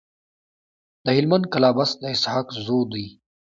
د 1.05 1.07
هلمند 1.17 1.45
کلابست 1.53 1.95
د 1.99 2.03
اسحق 2.13 2.47
زو 2.65 2.79
دی. 2.91 3.05